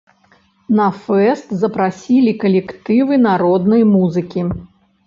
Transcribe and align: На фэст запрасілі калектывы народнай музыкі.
На 0.79 0.87
фэст 1.03 1.53
запрасілі 1.65 2.35
калектывы 2.45 3.23
народнай 3.31 3.89
музыкі. 3.97 4.41